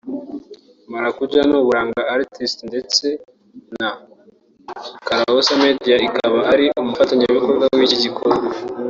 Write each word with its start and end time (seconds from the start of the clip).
Marakuja 0.91 1.41
n’Uburanga 1.49 2.01
Artists 2.15 2.61
ndetse 2.69 3.05
na 3.79 3.89
Kalaos 5.07 5.47
Media 5.63 5.95
ikaba 6.07 6.39
ari 6.51 6.65
umufatanyabikwa 6.81 7.53
w’iki 7.77 7.97
gikorwa 8.05 8.45